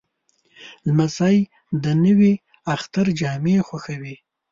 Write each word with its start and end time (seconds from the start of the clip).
لمسی 0.85 1.37
د 1.83 1.85
نوي 2.03 2.33
اختر 2.73 3.05
جامې 3.19 3.55
خوښوي. 3.67 4.15